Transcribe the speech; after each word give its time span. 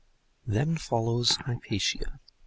Then 0.47 0.77
follows 0.77 1.35
Hypatia. 1.45 2.19